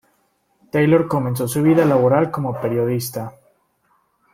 Taylor 0.71 1.07
comenzó 1.07 1.47
su 1.47 1.61
vida 1.61 1.85
laboral 1.85 2.31
como 2.31 2.59
periodista. 2.59 3.35